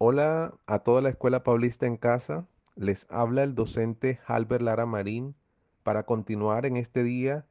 Hola 0.00 0.54
a 0.68 0.78
toda 0.78 1.02
la 1.02 1.08
Escuela 1.08 1.42
Paulista 1.42 1.84
en 1.84 1.96
casa. 1.96 2.46
Les 2.76 3.08
habla 3.10 3.42
el 3.42 3.56
docente 3.56 4.20
Halber 4.28 4.62
Lara 4.62 4.86
Marín 4.86 5.34
para 5.82 6.06
continuar 6.06 6.66
en 6.66 6.76
este 6.76 7.02
día 7.02 7.46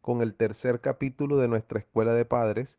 con 0.00 0.20
el 0.20 0.34
tercer 0.34 0.80
capítulo 0.80 1.36
de 1.36 1.46
nuestra 1.46 1.78
Escuela 1.78 2.12
de 2.12 2.24
Padres 2.24 2.76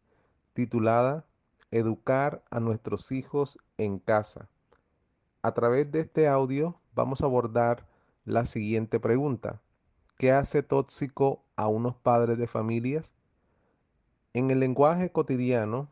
titulada 0.51 1.25
Educar 1.71 2.43
a 2.49 2.59
nuestros 2.59 3.13
hijos 3.13 3.57
en 3.77 3.99
casa. 3.99 4.49
A 5.41 5.53
través 5.53 5.89
de 5.89 6.01
este 6.01 6.27
audio 6.27 6.77
vamos 6.93 7.21
a 7.21 7.27
abordar 7.27 7.87
la 8.25 8.45
siguiente 8.45 8.99
pregunta. 8.99 9.61
¿Qué 10.17 10.33
hace 10.33 10.63
tóxico 10.63 11.45
a 11.55 11.69
unos 11.69 11.95
padres 11.95 12.37
de 12.37 12.47
familias? 12.47 13.13
En 14.33 14.51
el 14.51 14.59
lenguaje 14.59 15.13
cotidiano, 15.13 15.87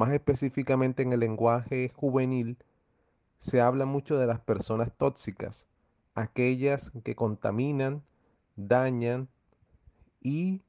más 0.00 0.14
específicamente 0.14 1.02
en 1.02 1.12
el 1.12 1.20
lenguaje 1.20 1.92
juvenil, 1.94 2.56
se 3.38 3.60
habla 3.60 3.84
mucho 3.84 4.16
de 4.16 4.26
las 4.26 4.40
personas 4.40 4.90
tóxicas, 4.96 5.66
aquellas 6.14 6.90
que 7.04 7.14
contaminan, 7.14 8.02
dañan 8.56 9.28
y 10.22 10.62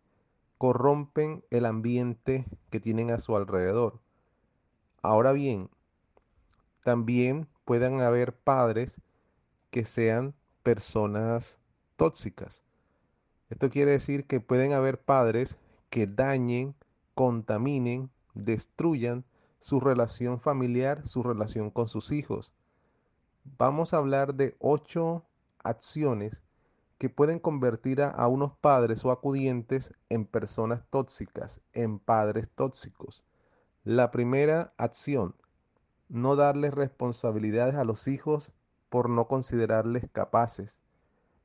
corrompen 0.58 1.46
el 1.50 1.66
ambiente 1.66 2.46
que 2.70 2.82
tienen 2.82 3.10
a 3.10 3.20
su 3.20 3.38
alrededor. 3.38 4.02
Ahora 5.02 5.32
bien, 5.32 5.70
también 6.84 7.48
pueden 7.64 8.02
haber 8.02 8.36
padres 8.36 9.00
que 9.70 9.86
sean 9.86 10.34
personas 10.62 11.62
tóxicas. 11.96 12.64
Esto 13.50 13.70
quiere 13.70 13.92
decir 13.92 14.26
que 14.26 14.42
pueden 14.42 14.74
haber 14.74 15.00
padres 15.00 15.58
que 15.90 16.06
dañen, 16.06 16.76
contaminen, 17.16 18.10
destruyan 18.34 19.26
su 19.60 19.80
relación 19.80 20.40
familiar, 20.40 21.06
su 21.08 21.24
relación 21.24 21.70
con 21.70 21.88
sus 21.88 22.12
hijos. 22.12 22.54
Vamos 23.58 23.94
a 23.94 23.98
hablar 23.98 24.36
de 24.36 24.56
ocho 24.60 25.24
acciones 25.64 26.44
que 26.98 27.10
pueden 27.10 27.40
convertir 27.40 28.02
a, 28.02 28.10
a, 28.10 28.28
unos 28.28 28.54
padres 28.58 29.04
o 29.06 29.12
acudientes 29.12 29.94
en 30.10 30.26
personas 30.26 30.84
tóxicas, 30.90 31.62
en 31.74 32.00
padres 32.00 32.50
tóxicos. 32.50 33.24
La 33.84 34.12
primera 34.12 34.74
acción, 34.78 35.36
no 36.10 36.36
darles 36.36 36.74
responsabilidades 36.74 37.76
a 37.76 37.84
los 37.84 38.08
hijos 38.08 38.52
por 38.90 39.10
no 39.10 39.28
considerarles 39.28 40.10
capaces. 40.12 40.80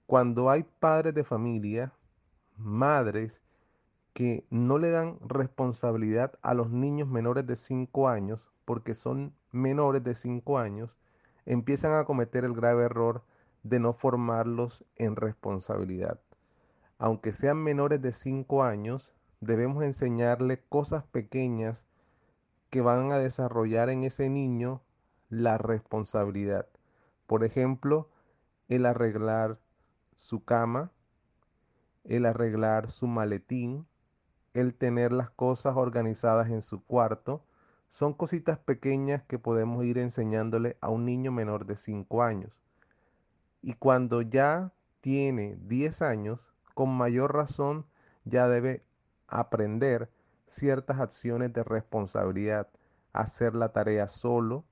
Cuando 0.06 0.50
hay 0.50 0.64
padres 0.80 1.14
de 1.14 1.24
familia, 1.24 1.92
madres, 2.56 3.42
que 4.16 4.46
no 4.48 4.78
le 4.78 4.88
dan 4.88 5.18
responsabilidad 5.20 6.38
a 6.40 6.54
los 6.54 6.70
niños 6.70 7.06
menores 7.06 7.46
de 7.46 7.54
5 7.54 8.08
años, 8.08 8.50
porque 8.64 8.94
son 8.94 9.34
menores 9.52 10.02
de 10.04 10.14
5 10.14 10.58
años, 10.58 10.96
empiezan 11.44 11.92
a 11.92 12.06
cometer 12.06 12.42
el 12.46 12.54
grave 12.54 12.84
error 12.84 13.24
de 13.62 13.78
no 13.78 13.92
formarlos 13.92 14.86
en 14.94 15.16
responsabilidad. 15.16 16.18
Aunque 16.96 17.34
sean 17.34 17.58
menores 17.58 18.00
de 18.00 18.14
5 18.14 18.62
años, 18.62 19.12
debemos 19.42 19.84
enseñarle 19.84 20.62
cosas 20.66 21.04
pequeñas 21.04 21.84
que 22.70 22.80
van 22.80 23.12
a 23.12 23.18
desarrollar 23.18 23.90
en 23.90 24.02
ese 24.02 24.30
niño 24.30 24.80
la 25.28 25.58
responsabilidad. 25.58 26.66
Por 27.26 27.44
ejemplo, 27.44 28.08
el 28.68 28.86
arreglar 28.86 29.58
su 30.16 30.42
cama, 30.42 30.90
el 32.04 32.24
arreglar 32.24 32.90
su 32.90 33.08
maletín, 33.08 33.86
el 34.56 34.74
tener 34.74 35.12
las 35.12 35.30
cosas 35.30 35.76
organizadas 35.76 36.48
en 36.50 36.62
su 36.62 36.82
cuarto, 36.82 37.44
son 37.90 38.14
cositas 38.14 38.58
pequeñas 38.58 39.22
que 39.22 39.38
podemos 39.38 39.84
ir 39.84 39.98
enseñándole 39.98 40.76
a 40.80 40.88
un 40.88 41.04
niño 41.04 41.30
menor 41.30 41.66
de 41.66 41.76
5 41.76 42.22
años. 42.22 42.60
Y 43.62 43.74
cuando 43.74 44.22
ya 44.22 44.72
tiene 45.00 45.56
10 45.62 46.02
años, 46.02 46.52
con 46.74 46.90
mayor 46.90 47.34
razón 47.34 47.86
ya 48.24 48.48
debe 48.48 48.82
aprender 49.28 50.10
ciertas 50.46 51.00
acciones 51.00 51.52
de 51.52 51.62
responsabilidad, 51.64 52.68
hacer 53.12 53.54
la 53.54 53.72
tarea 53.72 54.08
solo, 54.08 54.64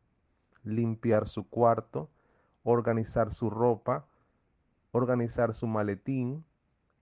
limpiar 0.62 1.28
su 1.28 1.48
cuarto, 1.48 2.10
organizar 2.62 3.32
su 3.32 3.50
ropa, 3.50 4.06
organizar 4.92 5.54
su 5.54 5.66
maletín, 5.66 6.44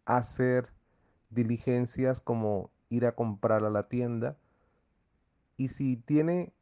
hacer 0.05 0.72
diligencias 1.33 2.21
como 2.21 2.71
ir 2.89 3.07
a 3.07 3.15
comprar 3.15 3.65
a 3.65 3.71
la 3.71 3.89
tienda. 3.89 4.37
Y 5.57 5.69
si 5.69 5.97
tiene 5.97 6.53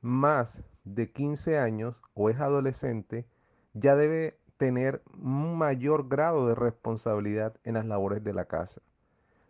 más 0.00 0.64
de 0.84 1.10
15 1.10 1.58
años 1.58 2.02
o 2.14 2.30
es 2.30 2.40
adolescente, 2.40 3.26
ya 3.74 3.96
debe 3.96 4.38
tener 4.56 5.02
un 5.18 5.56
mayor 5.56 6.08
grado 6.08 6.46
de 6.46 6.54
responsabilidad 6.54 7.56
en 7.64 7.74
las 7.74 7.86
labores 7.86 8.22
de 8.22 8.34
la 8.34 8.44
casa. 8.44 8.82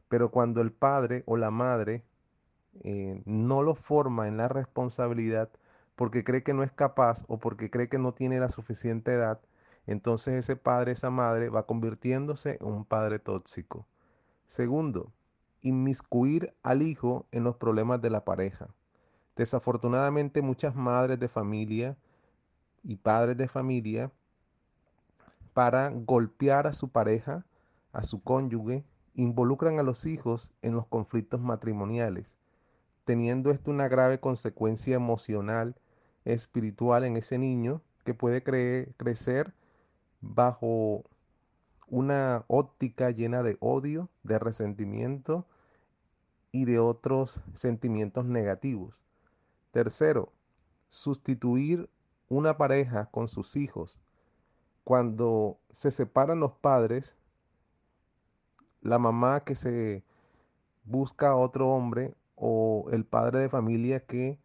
Pero 0.08 0.30
cuando 0.30 0.60
el 0.60 0.72
padre 0.72 1.22
o 1.26 1.36
la 1.36 1.50
madre 1.50 2.04
eh, 2.84 3.20
no 3.24 3.62
lo 3.62 3.74
forma 3.74 4.28
en 4.28 4.36
la 4.36 4.48
responsabilidad 4.48 5.50
porque 5.96 6.24
cree 6.24 6.42
que 6.42 6.54
no 6.54 6.62
es 6.62 6.72
capaz 6.72 7.24
o 7.28 7.38
porque 7.38 7.70
cree 7.70 7.88
que 7.88 7.98
no 7.98 8.14
tiene 8.14 8.38
la 8.38 8.48
suficiente 8.48 9.12
edad, 9.12 9.40
entonces 9.86 10.34
ese 10.34 10.56
padre, 10.56 10.92
esa 10.92 11.10
madre 11.10 11.48
va 11.48 11.66
convirtiéndose 11.66 12.58
en 12.60 12.66
un 12.66 12.84
padre 12.84 13.18
tóxico. 13.18 13.86
Segundo, 14.50 15.12
inmiscuir 15.62 16.52
al 16.64 16.82
hijo 16.82 17.24
en 17.30 17.44
los 17.44 17.54
problemas 17.54 18.02
de 18.02 18.10
la 18.10 18.24
pareja. 18.24 18.66
Desafortunadamente 19.36 20.42
muchas 20.42 20.74
madres 20.74 21.20
de 21.20 21.28
familia 21.28 21.96
y 22.82 22.96
padres 22.96 23.36
de 23.36 23.46
familia 23.46 24.10
para 25.54 25.90
golpear 25.90 26.66
a 26.66 26.72
su 26.72 26.88
pareja, 26.88 27.46
a 27.92 28.02
su 28.02 28.24
cónyuge, 28.24 28.82
involucran 29.14 29.78
a 29.78 29.84
los 29.84 30.04
hijos 30.04 30.50
en 30.62 30.74
los 30.74 30.84
conflictos 30.88 31.40
matrimoniales, 31.40 32.36
teniendo 33.04 33.52
esto 33.52 33.70
una 33.70 33.86
grave 33.86 34.18
consecuencia 34.18 34.96
emocional, 34.96 35.76
espiritual 36.24 37.04
en 37.04 37.16
ese 37.16 37.38
niño 37.38 37.82
que 38.04 38.14
puede 38.14 38.42
crecer 38.42 39.54
bajo 40.20 41.04
una 41.90 42.44
óptica 42.46 43.10
llena 43.10 43.42
de 43.42 43.56
odio, 43.60 44.08
de 44.22 44.38
resentimiento 44.38 45.46
y 46.52 46.64
de 46.64 46.78
otros 46.78 47.38
sentimientos 47.52 48.24
negativos. 48.24 48.98
Tercero, 49.72 50.32
sustituir 50.88 51.90
una 52.28 52.56
pareja 52.56 53.06
con 53.06 53.28
sus 53.28 53.56
hijos. 53.56 53.98
Cuando 54.84 55.58
se 55.70 55.90
separan 55.90 56.40
los 56.40 56.52
padres, 56.52 57.16
la 58.80 58.98
mamá 58.98 59.40
que 59.40 59.56
se 59.56 60.04
busca 60.84 61.30
a 61.30 61.36
otro 61.36 61.68
hombre 61.68 62.14
o 62.36 62.86
el 62.92 63.04
padre 63.04 63.40
de 63.40 63.48
familia 63.48 64.06
que 64.06 64.38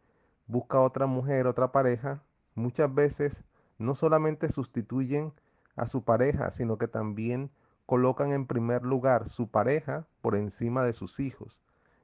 busca 0.48 0.80
a 0.80 0.82
otra 0.82 1.06
mujer, 1.06 1.48
otra 1.48 1.72
pareja, 1.72 2.24
muchas 2.56 2.94
veces 2.94 3.44
no 3.78 3.96
solamente 3.96 4.50
sustituyen 4.50 5.34
a 5.76 5.88
su 5.88 6.04
pareja, 6.04 6.52
sino 6.52 6.78
que 6.78 6.88
también 6.88 7.52
colocan 7.86 8.32
en 8.32 8.48
primer 8.48 8.84
lugar 8.84 9.30
su 9.30 9.48
pareja 9.50 10.08
por 10.22 10.36
encima 10.36 10.84
de 10.84 10.94
sus 10.94 11.20
hijos. 11.20 11.62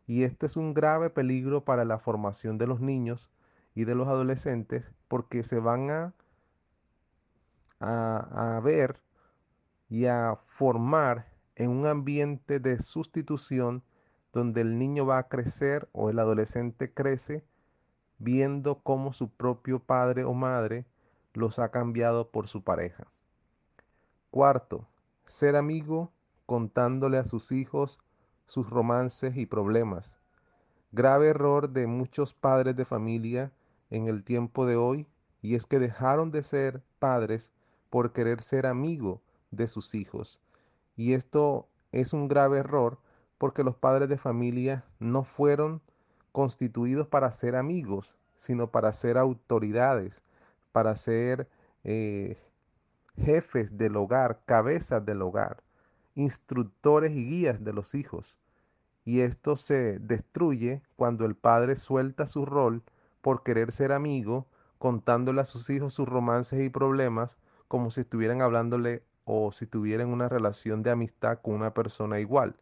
Y 0.08 0.24
este 0.24 0.46
es 0.46 0.58
un 0.58 0.74
grave 0.74 1.10
peligro 1.10 1.64
para 1.64 1.86
la 1.86 2.00
formación 2.00 2.58
de 2.58 2.68
los 2.68 2.82
niños 2.82 3.30
y 3.76 3.86
de 3.86 3.96
los 3.96 4.08
adolescentes 4.08 4.92
porque 5.08 5.44
se 5.44 5.60
van 5.60 5.90
a, 5.90 6.14
a, 7.80 8.58
a 8.58 8.60
ver 8.60 9.00
y 9.90 10.06
a 10.06 10.38
formar 10.48 11.28
en 11.56 11.70
un 11.70 11.86
ambiente 11.86 12.60
de 12.60 12.82
sustitución 12.82 13.84
donde 14.34 14.62
el 14.62 14.78
niño 14.78 15.06
va 15.06 15.18
a 15.18 15.28
crecer 15.28 15.90
o 15.92 16.10
el 16.10 16.20
adolescente 16.20 16.94
crece 16.94 17.44
viendo 18.18 18.80
cómo 18.84 19.14
su 19.14 19.30
propio 19.30 19.80
padre 19.80 20.24
o 20.24 20.34
madre 20.34 20.86
los 21.34 21.60
ha 21.60 21.72
cambiado 21.72 22.30
por 22.30 22.48
su 22.48 22.64
pareja. 22.64 23.08
Cuarto, 24.32 24.88
ser 25.26 25.58
amigo 25.58 26.10
contándole 26.46 27.18
a 27.18 27.26
sus 27.26 27.52
hijos 27.52 28.00
sus 28.46 28.70
romances 28.70 29.36
y 29.36 29.46
problemas. 29.46 30.18
Grave 30.94 31.28
error 31.28 31.70
de 31.70 31.86
muchos 31.86 32.34
padres 32.34 32.78
de 32.78 32.86
familia 32.86 33.52
en 33.90 34.08
el 34.08 34.24
tiempo 34.24 34.66
de 34.66 34.78
hoy 34.78 35.06
y 35.42 35.56
es 35.56 35.66
que 35.66 35.80
dejaron 35.80 36.32
de 36.32 36.44
ser 36.44 36.82
padres 36.98 37.52
por 37.90 38.14
querer 38.14 38.42
ser 38.42 38.68
amigo 38.68 39.22
de 39.52 39.68
sus 39.68 39.96
hijos. 39.96 40.40
Y 40.96 41.12
esto 41.12 41.68
es 41.92 42.14
un 42.14 42.30
grave 42.30 42.60
error 42.60 43.00
porque 43.38 43.66
los 43.66 43.76
padres 43.76 44.08
de 44.08 44.18
familia 44.18 44.86
no 45.00 45.26
fueron 45.26 45.82
constituidos 46.32 47.08
para 47.08 47.32
ser 47.32 47.58
amigos, 47.58 48.16
sino 48.38 48.72
para 48.72 48.94
ser 48.94 49.18
autoridades, 49.18 50.22
para 50.72 50.96
ser 50.96 51.50
eh, 51.84 52.38
jefes 53.22 53.78
del 53.78 53.96
hogar, 53.96 54.42
cabezas 54.46 55.06
del 55.06 55.22
hogar, 55.22 55.64
instructores 56.16 57.12
y 57.12 57.26
guías 57.26 57.64
de 57.64 57.74
los 57.74 57.96
hijos. 57.96 58.36
Y 59.06 59.22
esto 59.22 59.56
se 59.56 60.00
destruye 60.00 60.82
cuando 60.96 61.26
el 61.26 61.36
padre 61.36 61.76
suelta 61.76 62.28
su 62.28 62.46
rol 62.46 62.84
por 63.22 63.44
querer 63.44 63.72
ser 63.72 63.92
amigo 63.92 64.48
contándole 64.78 65.42
a 65.42 65.46
sus 65.46 65.70
hijos 65.70 65.94
sus 65.94 66.08
romances 66.08 66.60
y 66.62 66.70
problemas 66.70 67.38
como 67.68 67.92
si 67.92 68.02
estuvieran 68.02 68.42
hablándole 68.42 69.04
o 69.26 69.52
si 69.52 69.66
tuvieran 69.66 70.10
una 70.10 70.28
relación 70.28 70.84
de 70.84 70.92
amistad 70.92 71.40
con 71.42 71.54
una 71.54 71.74
persona 71.74 72.20
igual. 72.20 72.56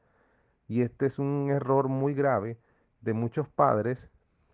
Y 0.68 0.82
este 0.82 1.06
es 1.08 1.18
un 1.18 1.50
error 1.50 1.88
muy 1.88 2.14
grave 2.14 2.60
de 3.02 3.14
muchos 3.14 3.48
padres 3.48 4.10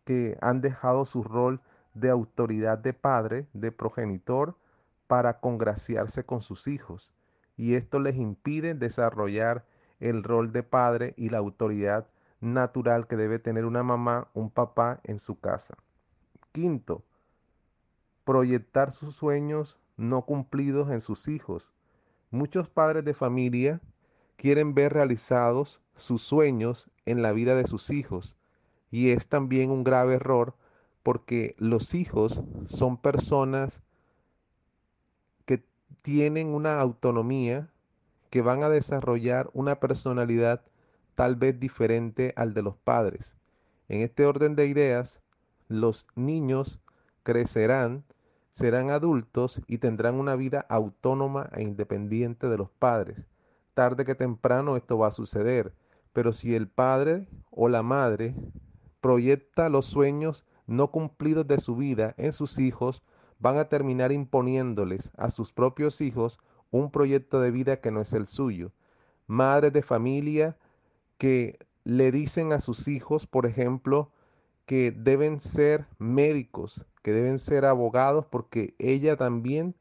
que 0.05 0.37
han 0.41 0.61
dejado 0.61 1.05
su 1.05 1.23
rol 1.23 1.59
de 1.93 2.09
autoridad 2.09 2.77
de 2.77 2.93
padre, 2.93 3.47
de 3.53 3.71
progenitor, 3.71 4.55
para 5.07 5.39
congraciarse 5.39 6.25
con 6.25 6.41
sus 6.41 6.67
hijos. 6.67 7.13
Y 7.57 7.75
esto 7.75 7.99
les 7.99 8.15
impide 8.15 8.73
desarrollar 8.73 9.65
el 9.99 10.23
rol 10.23 10.51
de 10.51 10.63
padre 10.63 11.13
y 11.17 11.29
la 11.29 11.37
autoridad 11.37 12.07
natural 12.41 13.07
que 13.07 13.15
debe 13.15 13.39
tener 13.39 13.65
una 13.65 13.83
mamá, 13.83 14.29
un 14.33 14.49
papá 14.49 14.99
en 15.03 15.19
su 15.19 15.39
casa. 15.39 15.75
Quinto, 16.51 17.03
proyectar 18.23 18.91
sus 18.91 19.15
sueños 19.15 19.79
no 19.97 20.25
cumplidos 20.25 20.89
en 20.91 21.01
sus 21.01 21.27
hijos. 21.27 21.71
Muchos 22.31 22.69
padres 22.69 23.05
de 23.05 23.13
familia 23.13 23.81
quieren 24.35 24.73
ver 24.73 24.93
realizados 24.93 25.81
sus 25.95 26.21
sueños 26.21 26.89
en 27.05 27.21
la 27.21 27.31
vida 27.31 27.55
de 27.55 27.65
sus 27.65 27.89
hijos 27.89 28.35
y 28.91 29.11
es 29.11 29.27
también 29.29 29.71
un 29.71 29.83
grave 29.83 30.15
error 30.15 30.55
porque 31.03 31.55
los 31.57 31.93
hijos 31.93 32.41
son 32.67 32.97
personas 32.97 33.81
tienen 36.01 36.53
una 36.53 36.80
autonomía, 36.80 37.69
que 38.30 38.42
van 38.42 38.63
a 38.63 38.69
desarrollar 38.69 39.50
una 39.53 39.80
personalidad 39.80 40.62
tal 41.15 41.36
vez 41.36 41.59
diferente 41.59 42.33
al 42.36 42.53
de 42.53 42.62
los 42.62 42.75
padres. 42.75 43.38
En 43.88 44.01
este 44.01 44.25
orden 44.25 44.56
de 44.56 44.68
ideas, 44.68 45.21
los 45.68 46.07
niños 46.15 46.81
crecerán, 47.24 48.03
serán 48.51 48.89
adultos 48.89 49.62
y 49.68 49.77
tendrán 49.77 50.15
una 50.15 50.36
vida 50.36 50.65
autónoma 50.69 51.50
e 51.53 51.63
independiente 51.63 52.50
de 52.50 52.57
los 52.57 52.69
padres. 52.69 53.25
Tarde 53.74 54.06
que 54.06 54.15
temprano 54.15 54.77
esto 54.77 54.98
va 54.98 55.07
a 55.07 55.12
suceder, 55.12 55.74
pero 56.13 56.33
si 56.33 56.56
el 56.56 56.68
padre 56.68 57.27
o 57.51 57.69
la 57.69 57.83
madre 57.83 58.36
proyecta 59.01 59.69
los 59.69 59.86
sueños 59.86 60.45
no 60.68 60.91
cumplidos 60.91 61.48
de 61.48 61.59
su 61.59 61.75
vida 61.75 62.15
en 62.18 62.33
sus 62.33 62.59
hijos, 62.59 63.03
van 63.39 63.57
a 63.57 63.69
terminar 63.69 64.11
imponiéndoles 64.11 65.11
a 65.17 65.29
sus 65.29 65.51
propios 65.51 66.01
hijos 66.01 66.39
un 66.71 66.91
proyecto 66.91 67.41
de 67.41 67.51
vida 67.51 67.81
que 67.81 67.91
no 67.91 68.01
es 68.01 68.13
el 68.13 68.27
suyo. 68.27 68.71
Madres 69.27 69.73
de 69.73 69.81
familia 69.81 70.57
que 71.17 71.59
le 71.83 72.11
dicen 72.11 72.51
a 72.51 72.59
sus 72.59 72.87
hijos, 72.87 73.27
por 73.27 73.45
ejemplo, 73.45 74.11
que 74.65 74.91
deben 74.91 75.39
ser 75.39 75.85
médicos, 75.99 76.85
que 77.03 77.11
deben 77.11 77.39
ser 77.39 77.65
abogados, 77.65 78.25
porque 78.25 78.75
ella 78.79 79.15
también 79.15 79.75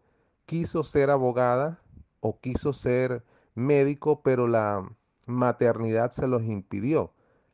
quiso 0.46 0.84
ser 0.84 1.10
abogada 1.10 1.80
o 2.20 2.38
quiso 2.38 2.72
ser 2.72 3.24
médico, 3.54 4.20
pero 4.22 4.46
la 4.46 4.88
maternidad 5.26 6.10
se 6.10 6.28
los 6.28 6.42
impidió. 6.42 7.12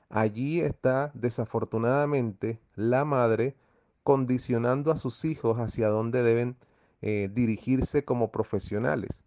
Allí 0.08 0.61
está 0.61 1.12
desafortunadamente 1.14 2.61
la 2.75 3.05
madre 3.05 3.55
condicionando 4.02 4.91
a 4.91 4.97
sus 4.97 5.25
hijos 5.25 5.58
hacia 5.58 5.88
dónde 5.88 6.23
deben 6.23 6.56
eh, 7.02 7.31
dirigirse 7.32 8.05
como 8.05 8.31
profesionales. 8.31 9.23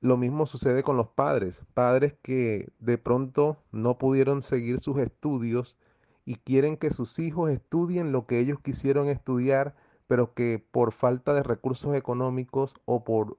Lo 0.00 0.16
mismo 0.16 0.46
sucede 0.46 0.82
con 0.82 0.96
los 0.96 1.08
padres, 1.08 1.62
padres 1.72 2.14
que 2.22 2.70
de 2.78 2.98
pronto 2.98 3.56
no 3.72 3.96
pudieron 3.96 4.42
seguir 4.42 4.78
sus 4.78 4.98
estudios 4.98 5.76
y 6.26 6.36
quieren 6.36 6.76
que 6.76 6.90
sus 6.90 7.18
hijos 7.18 7.50
estudien 7.50 8.12
lo 8.12 8.26
que 8.26 8.38
ellos 8.38 8.60
quisieron 8.60 9.08
estudiar, 9.08 9.74
pero 10.06 10.34
que 10.34 10.62
por 10.70 10.92
falta 10.92 11.32
de 11.32 11.42
recursos 11.42 11.94
económicos 11.94 12.74
o 12.84 13.02
por 13.02 13.38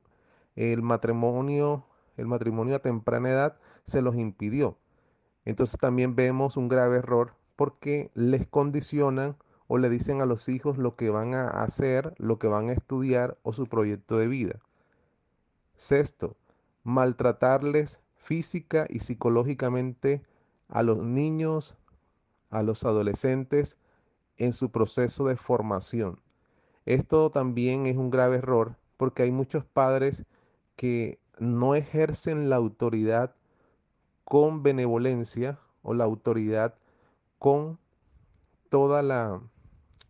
el 0.55 0.81
matrimonio, 0.81 1.85
el 2.17 2.27
matrimonio 2.27 2.75
a 2.75 2.79
temprana 2.79 3.29
edad 3.29 3.57
se 3.83 4.01
los 4.01 4.15
impidió. 4.15 4.77
Entonces 5.45 5.79
también 5.79 6.15
vemos 6.15 6.57
un 6.57 6.67
grave 6.67 6.97
error 6.97 7.35
porque 7.55 8.11
les 8.15 8.47
condicionan 8.47 9.37
o 9.67 9.77
le 9.77 9.89
dicen 9.89 10.21
a 10.21 10.25
los 10.25 10.47
hijos 10.49 10.77
lo 10.77 10.95
que 10.95 11.09
van 11.09 11.33
a 11.33 11.47
hacer, 11.47 12.13
lo 12.17 12.39
que 12.39 12.47
van 12.47 12.69
a 12.69 12.73
estudiar 12.73 13.37
o 13.43 13.53
su 13.53 13.67
proyecto 13.67 14.17
de 14.17 14.27
vida. 14.27 14.59
Sexto, 15.75 16.35
maltratarles 16.83 17.99
física 18.15 18.85
y 18.89 18.99
psicológicamente 18.99 20.21
a 20.67 20.83
los 20.83 20.99
niños, 20.99 21.77
a 22.49 22.63
los 22.63 22.83
adolescentes 22.83 23.77
en 24.37 24.53
su 24.53 24.71
proceso 24.71 25.27
de 25.27 25.35
formación. 25.35 26.19
Esto 26.85 27.31
también 27.31 27.85
es 27.85 27.97
un 27.97 28.09
grave 28.09 28.37
error 28.37 28.75
porque 28.97 29.23
hay 29.23 29.31
muchos 29.31 29.65
padres 29.65 30.25
que 30.75 31.19
no 31.39 31.75
ejercen 31.75 32.49
la 32.49 32.55
autoridad 32.55 33.35
con 34.23 34.63
benevolencia 34.63 35.59
o 35.81 35.93
la 35.93 36.03
autoridad 36.03 36.75
con 37.39 37.77
toda 38.69 39.01
la, 39.01 39.41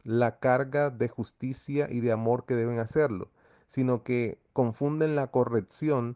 la 0.06 0.40
carga 0.40 0.90
de 0.92 1.10
justicia 1.10 1.90
y 1.92 2.00
de 2.00 2.14
amor 2.14 2.46
que 2.46 2.56
deben 2.56 2.80
hacerlo, 2.80 3.32
sino 3.68 4.04
que 4.04 4.40
confunden 4.54 5.16
la 5.18 5.28
corrección 5.28 6.16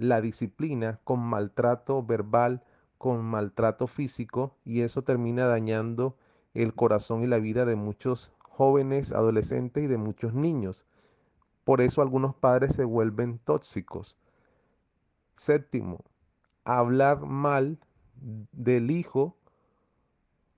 la 0.00 0.22
disciplina 0.22 0.98
con 1.04 1.20
maltrato 1.20 2.02
verbal, 2.02 2.64
con 2.96 3.22
maltrato 3.22 3.86
físico 3.86 4.56
y 4.64 4.80
eso 4.80 5.02
termina 5.02 5.46
dañando 5.46 6.16
el 6.54 6.74
corazón 6.74 7.22
y 7.22 7.26
la 7.26 7.38
vida 7.38 7.66
de 7.66 7.76
muchos 7.76 8.32
jóvenes, 8.40 9.12
adolescentes 9.12 9.84
y 9.84 9.86
de 9.86 9.98
muchos 9.98 10.34
niños. 10.34 10.86
Por 11.64 11.82
eso 11.82 12.00
algunos 12.00 12.34
padres 12.34 12.74
se 12.74 12.84
vuelven 12.84 13.38
tóxicos. 13.38 14.16
Séptimo, 15.36 16.02
hablar 16.64 17.20
mal 17.20 17.78
del 18.52 18.90
hijo, 18.90 19.36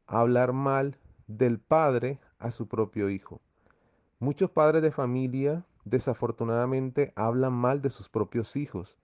hablar 0.07 0.53
mal 0.53 0.99
del 1.27 1.59
padre 1.59 2.21
a 2.43 2.51
su 2.51 2.67
propio 2.69 3.09
hijo. 3.09 3.41
Muchos 4.19 4.51
padres 4.51 4.83
de 4.83 4.91
familia 4.91 5.65
desafortunadamente 5.85 7.13
hablan 7.17 7.53
mal 7.53 7.83
de 7.83 7.91
sus 7.91 8.09
propios 8.09 8.57
hijos 8.57 8.97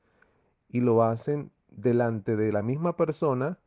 y 0.69 0.81
lo 0.81 1.03
hacen 1.03 1.51
delante 1.71 2.37
de 2.37 2.53
la 2.53 2.63
misma 2.63 2.97
persona 2.97 3.59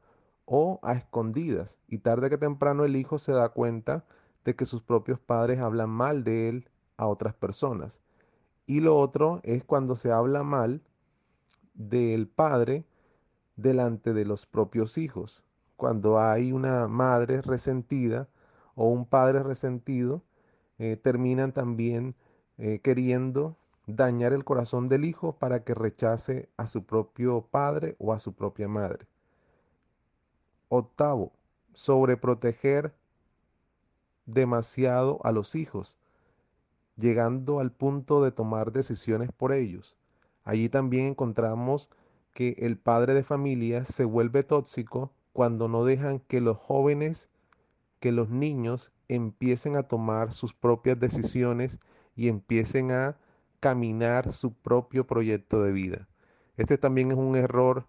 o 0.46 0.80
a 0.84 0.94
escondidas. 0.94 1.80
Y 1.88 2.00
tarde 2.00 2.30
que 2.30 2.38
temprano 2.38 2.86
el 2.86 2.96
hijo 2.96 3.20
se 3.20 3.32
da 3.32 3.50
cuenta 3.50 4.06
de 4.46 4.56
que 4.56 4.66
sus 4.66 4.82
propios 4.82 5.20
padres 5.20 5.60
hablan 5.60 5.90
mal 5.90 6.24
de 6.24 6.50
él 6.50 6.70
a 6.98 7.08
otras 7.08 7.34
personas. 7.34 8.00
Y 8.66 8.82
lo 8.82 8.98
otro 8.98 9.42
es 9.44 9.64
cuando 9.64 9.96
se 9.96 10.12
habla 10.12 10.44
mal 10.44 10.82
del 11.74 12.28
padre 12.28 12.86
delante 13.56 14.14
de 14.14 14.26
los 14.26 14.46
propios 14.46 14.98
hijos. 14.98 15.44
Cuando 15.78 16.20
hay 16.20 16.52
una 16.52 16.88
madre 16.88 17.42
resentida 17.42 18.28
o 18.82 18.90
un 18.90 19.06
padre 19.06 19.44
resentido, 19.44 20.24
eh, 20.80 20.98
terminan 20.98 21.52
también 21.52 22.16
eh, 22.58 22.80
queriendo 22.82 23.56
dañar 23.86 24.34
el 24.34 24.44
corazón 24.44 24.90
del 24.90 25.06
hijo 25.06 25.34
para 25.34 25.64
que 25.64 25.76
rechace 25.76 26.50
a 26.58 26.66
su 26.66 26.84
propio 26.84 27.46
padre 27.52 27.96
o 28.00 28.12
a 28.12 28.18
su 28.18 28.34
propia 28.34 28.68
madre. 28.68 29.06
Octavo, 30.68 31.32
sobreproteger 31.76 32.92
demasiado 34.26 35.20
a 35.24 35.32
los 35.32 35.54
hijos, 35.54 36.00
llegando 36.96 37.60
al 37.60 37.72
punto 37.72 38.24
de 38.24 38.32
tomar 38.32 38.72
decisiones 38.72 39.32
por 39.32 39.54
ellos. 39.54 39.96
Allí 40.44 40.70
también 40.70 41.06
encontramos 41.06 41.88
que 42.34 42.56
el 42.58 42.80
padre 42.80 43.14
de 43.14 43.22
familia 43.22 43.86
se 43.86 44.06
vuelve 44.06 44.42
tóxico 44.42 45.12
cuando 45.34 45.68
no 45.68 45.86
dejan 45.86 46.18
que 46.18 46.42
los 46.42 46.58
jóvenes, 46.58 47.30
que 48.02 48.12
los 48.12 48.30
niños 48.30 48.92
empiecen 49.08 49.78
a 49.78 49.84
tomar 49.84 50.34
sus 50.34 50.54
propias 50.54 51.00
decisiones 51.00 51.80
y 52.16 52.28
empiecen 52.28 52.92
a 52.92 53.18
caminar 53.62 54.34
su 54.34 54.54
propio 54.54 55.08
proyecto 55.08 55.64
de 55.64 55.72
vida. 55.72 56.08
Este 56.58 56.78
también 56.78 57.12
es 57.12 57.18
un 57.18 57.36
error 57.36 57.86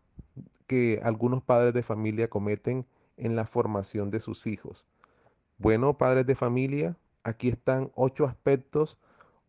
que 0.67 1.01
algunos 1.03 1.43
padres 1.43 1.73
de 1.75 1.83
familia 1.83 2.29
cometen 2.29 2.87
en 3.17 3.37
la 3.37 3.47
formación 3.47 4.11
de 4.11 4.21
sus 4.21 4.47
hijos. 4.47 4.87
Bueno, 5.59 5.97
padres 5.97 6.27
de 6.27 6.35
familia, 6.35 6.97
aquí 7.25 7.49
están 7.49 7.91
ocho 7.95 8.27
aspectos, 8.27 8.99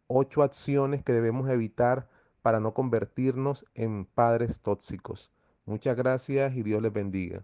ocho 0.07 0.43
acciones 0.43 1.03
que 1.03 1.11
debemos 1.11 1.49
evitar 1.49 2.07
para 2.41 2.61
no 2.61 2.73
convertirnos 2.73 3.65
en 3.75 4.05
padres 4.05 4.61
tóxicos. 4.61 5.29
Muchas 5.65 5.97
gracias 5.97 6.55
y 6.55 6.63
Dios 6.63 6.81
les 6.81 6.93
bendiga. 6.93 7.43